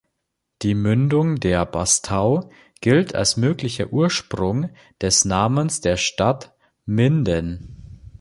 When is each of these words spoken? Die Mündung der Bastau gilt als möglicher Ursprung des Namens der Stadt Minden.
Die 0.63 0.73
Mündung 0.73 1.35
der 1.39 1.63
Bastau 1.63 2.49
gilt 2.79 3.13
als 3.13 3.37
möglicher 3.37 3.93
Ursprung 3.93 4.71
des 4.99 5.25
Namens 5.25 5.79
der 5.81 5.95
Stadt 5.95 6.55
Minden. 6.87 7.99